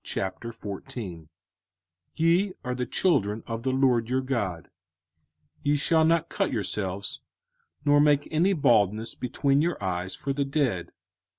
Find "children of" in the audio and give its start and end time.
2.87-3.61